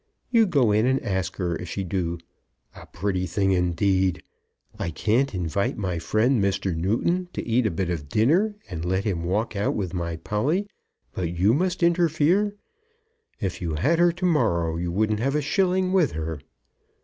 [0.31, 2.17] You go in and ask her if she do.
[2.75, 4.23] A pretty thing indeed!
[4.79, 6.75] I can't invite my friend, Mr.
[6.75, 10.67] Newton, to eat a bit of dinner, and let him walk out with my Polly,
[11.13, 12.55] but you must interfere.
[13.39, 16.39] If you had her to morrow you wouldn't have a shilling with her."